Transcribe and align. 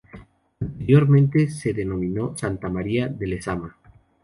Anteriormente 0.59 1.47
se 1.51 1.73
denominó 1.75 2.35
Santa 2.35 2.69
María 2.69 3.07
de 3.07 3.27
Lezama. 3.27 3.77